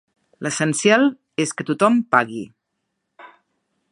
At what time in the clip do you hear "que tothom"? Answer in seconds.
1.59-2.01